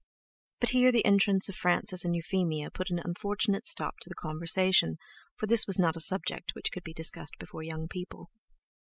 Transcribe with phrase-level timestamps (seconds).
[0.59, 4.97] But here the entrance of Frances and Euphemia put an unfortunate stop to the conversation,
[5.35, 8.31] for this was not a subject which could be discussed before young people.